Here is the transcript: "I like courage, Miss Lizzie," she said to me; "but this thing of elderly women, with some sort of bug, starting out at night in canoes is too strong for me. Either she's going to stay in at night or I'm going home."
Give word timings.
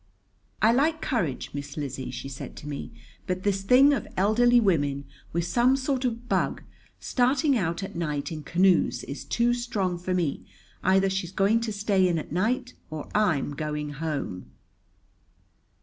"I 0.63 0.73
like 0.73 0.99
courage, 0.99 1.51
Miss 1.53 1.77
Lizzie," 1.77 2.09
she 2.09 2.27
said 2.27 2.55
to 2.55 2.67
me; 2.67 2.91
"but 3.27 3.43
this 3.43 3.61
thing 3.61 3.93
of 3.93 4.07
elderly 4.17 4.59
women, 4.59 5.05
with 5.31 5.45
some 5.45 5.75
sort 5.77 6.05
of 6.05 6.27
bug, 6.27 6.63
starting 6.99 7.55
out 7.55 7.83
at 7.83 7.95
night 7.95 8.31
in 8.31 8.41
canoes 8.41 9.03
is 9.03 9.23
too 9.23 9.53
strong 9.53 9.99
for 9.99 10.15
me. 10.15 10.43
Either 10.83 11.07
she's 11.07 11.31
going 11.31 11.59
to 11.61 11.71
stay 11.71 12.07
in 12.07 12.17
at 12.17 12.31
night 12.31 12.73
or 12.89 13.09
I'm 13.13 13.51
going 13.51 13.91
home." 13.91 14.49